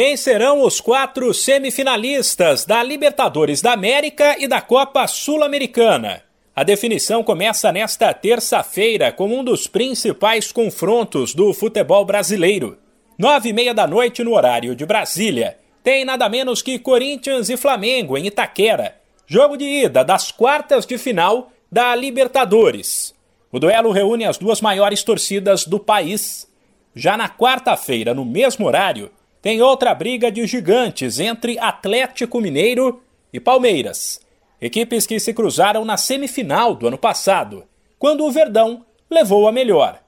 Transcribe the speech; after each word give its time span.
Quem 0.00 0.16
serão 0.16 0.62
os 0.62 0.80
quatro 0.80 1.34
semifinalistas 1.34 2.64
da 2.64 2.84
Libertadores 2.84 3.60
da 3.60 3.72
América 3.72 4.36
e 4.38 4.46
da 4.46 4.60
Copa 4.60 5.04
Sul-Americana? 5.08 6.22
A 6.54 6.62
definição 6.62 7.24
começa 7.24 7.72
nesta 7.72 8.14
terça-feira 8.14 9.10
com 9.10 9.26
um 9.26 9.42
dos 9.42 9.66
principais 9.66 10.52
confrontos 10.52 11.34
do 11.34 11.52
futebol 11.52 12.04
brasileiro. 12.04 12.78
Nove 13.18 13.48
e 13.48 13.52
meia 13.52 13.74
da 13.74 13.88
noite 13.88 14.22
no 14.22 14.36
horário 14.36 14.76
de 14.76 14.86
Brasília. 14.86 15.58
Tem 15.82 16.04
nada 16.04 16.28
menos 16.28 16.62
que 16.62 16.78
Corinthians 16.78 17.48
e 17.48 17.56
Flamengo 17.56 18.16
em 18.16 18.26
Itaquera. 18.26 18.94
Jogo 19.26 19.56
de 19.56 19.64
ida 19.64 20.04
das 20.04 20.30
quartas 20.30 20.86
de 20.86 20.96
final 20.96 21.50
da 21.72 21.92
Libertadores. 21.96 23.12
O 23.50 23.58
duelo 23.58 23.90
reúne 23.90 24.26
as 24.26 24.38
duas 24.38 24.60
maiores 24.60 25.02
torcidas 25.02 25.64
do 25.64 25.80
país. 25.80 26.46
Já 26.94 27.16
na 27.16 27.28
quarta-feira, 27.28 28.14
no 28.14 28.24
mesmo 28.24 28.64
horário, 28.64 29.10
tem 29.40 29.62
outra 29.62 29.94
briga 29.94 30.30
de 30.30 30.46
gigantes 30.46 31.20
entre 31.20 31.58
Atlético 31.58 32.40
Mineiro 32.40 33.02
e 33.32 33.38
Palmeiras. 33.38 34.20
Equipes 34.60 35.06
que 35.06 35.20
se 35.20 35.32
cruzaram 35.32 35.84
na 35.84 35.96
semifinal 35.96 36.74
do 36.74 36.88
ano 36.88 36.98
passado, 36.98 37.64
quando 37.98 38.24
o 38.24 38.30
Verdão 38.30 38.84
levou 39.08 39.46
a 39.46 39.52
melhor. 39.52 40.00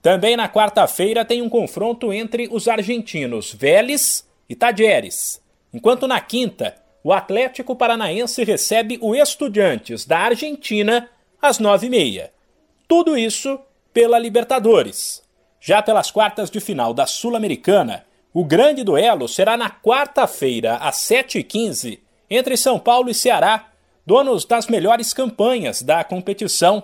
Também 0.00 0.36
na 0.36 0.48
quarta-feira 0.48 1.24
tem 1.24 1.42
um 1.42 1.48
confronto 1.48 2.12
entre 2.12 2.48
os 2.50 2.68
argentinos 2.68 3.52
Vélez 3.52 4.26
e 4.48 4.54
Tajeres, 4.54 5.42
enquanto 5.72 6.06
na 6.06 6.20
quinta 6.20 6.74
o 7.04 7.12
Atlético 7.12 7.76
Paranaense 7.76 8.42
recebe 8.44 8.98
o 9.00 9.14
Estudiantes 9.14 10.04
da 10.04 10.18
Argentina 10.18 11.08
às 11.40 11.58
nove 11.58 11.86
e 11.86 11.90
meia. 11.90 12.32
Tudo 12.86 13.16
isso 13.16 13.58
pela 13.92 14.18
Libertadores. 14.18 15.22
Já 15.60 15.82
pelas 15.82 16.10
quartas 16.10 16.50
de 16.50 16.60
final 16.60 16.94
da 16.94 17.06
Sul-Americana, 17.06 18.06
o 18.32 18.44
grande 18.44 18.84
duelo 18.84 19.26
será 19.26 19.56
na 19.56 19.70
quarta-feira, 19.70 20.76
às 20.76 20.96
7h15, 20.96 21.98
entre 22.30 22.56
São 22.56 22.78
Paulo 22.78 23.08
e 23.08 23.14
Ceará, 23.14 23.68
donos 24.06 24.44
das 24.44 24.66
melhores 24.68 25.12
campanhas 25.12 25.82
da 25.82 26.04
competição. 26.04 26.82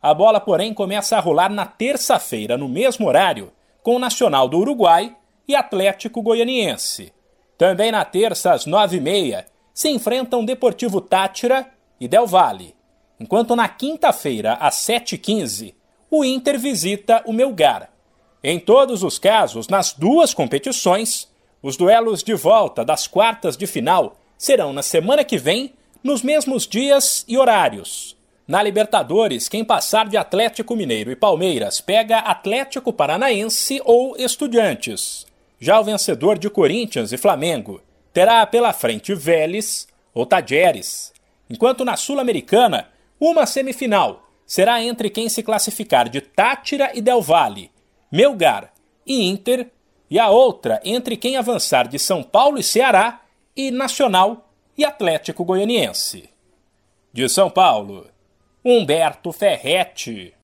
A 0.00 0.14
bola, 0.14 0.40
porém, 0.40 0.72
começa 0.72 1.16
a 1.16 1.20
rolar 1.20 1.50
na 1.50 1.66
terça-feira, 1.66 2.56
no 2.56 2.68
mesmo 2.68 3.06
horário, 3.06 3.52
com 3.82 3.96
o 3.96 3.98
Nacional 3.98 4.48
do 4.48 4.58
Uruguai 4.58 5.14
e 5.46 5.54
Atlético 5.54 6.22
Goianiense. 6.22 7.12
Também 7.58 7.90
na 7.92 8.04
terça, 8.04 8.52
às 8.52 8.66
9h30, 8.66 9.44
se 9.72 9.88
enfrentam 9.88 10.44
Deportivo 10.44 11.00
Tátira 11.00 11.66
e 12.00 12.06
Del 12.06 12.26
Valle. 12.26 12.74
Enquanto 13.18 13.56
na 13.56 13.68
quinta-feira, 13.68 14.54
às 14.54 14.76
7h15, 14.76 15.74
o 16.10 16.24
Inter 16.24 16.58
visita 16.58 17.22
o 17.26 17.32
Melgar. 17.32 17.90
Em 18.46 18.58
todos 18.58 19.02
os 19.02 19.18
casos, 19.18 19.68
nas 19.68 19.94
duas 19.94 20.34
competições, 20.34 21.26
os 21.62 21.78
duelos 21.78 22.22
de 22.22 22.34
volta 22.34 22.84
das 22.84 23.06
quartas 23.06 23.56
de 23.56 23.66
final 23.66 24.18
serão 24.36 24.70
na 24.70 24.82
semana 24.82 25.24
que 25.24 25.38
vem, 25.38 25.72
nos 26.02 26.22
mesmos 26.22 26.66
dias 26.66 27.24
e 27.26 27.38
horários. 27.38 28.14
Na 28.46 28.62
Libertadores, 28.62 29.48
quem 29.48 29.64
passar 29.64 30.06
de 30.06 30.18
Atlético 30.18 30.76
Mineiro 30.76 31.10
e 31.10 31.16
Palmeiras 31.16 31.80
pega 31.80 32.18
Atlético 32.18 32.92
Paranaense 32.92 33.80
ou 33.82 34.14
Estudiantes. 34.18 35.26
Já 35.58 35.80
o 35.80 35.84
vencedor 35.84 36.38
de 36.38 36.50
Corinthians 36.50 37.12
e 37.12 37.16
Flamengo 37.16 37.80
terá 38.12 38.46
pela 38.46 38.74
frente 38.74 39.14
Vélez 39.14 39.88
ou 40.12 40.26
Tajeres, 40.26 41.14
enquanto 41.48 41.82
na 41.82 41.96
Sul-Americana, 41.96 42.90
uma 43.18 43.46
semifinal 43.46 44.28
será 44.44 44.82
entre 44.82 45.08
quem 45.08 45.30
se 45.30 45.42
classificar 45.42 46.10
de 46.10 46.20
Tátira 46.20 46.90
e 46.94 47.00
Del 47.00 47.22
Valle, 47.22 47.70
Melgar 48.14 48.72
e 49.04 49.24
Inter, 49.24 49.72
e 50.08 50.20
a 50.20 50.30
outra 50.30 50.80
entre 50.84 51.16
quem 51.16 51.36
avançar 51.36 51.88
de 51.88 51.98
São 51.98 52.22
Paulo 52.22 52.58
e 52.58 52.62
Ceará 52.62 53.22
e 53.56 53.72
Nacional 53.72 54.52
e 54.78 54.84
Atlético 54.84 55.44
Goianiense. 55.44 56.30
De 57.12 57.28
São 57.28 57.50
Paulo, 57.50 58.06
Humberto 58.64 59.32
Ferretti. 59.32 60.32